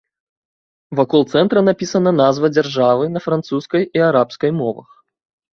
Вакол 0.99 1.21
цэнтра 1.33 1.59
напісана 1.69 2.13
назва 2.21 2.51
дзяржавы 2.55 3.03
на 3.19 3.23
французскай 3.27 3.81
і 4.01 4.07
арабскай 4.11 4.51
мовах. 4.65 4.89